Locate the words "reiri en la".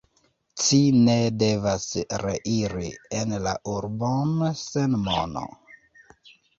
2.23-3.55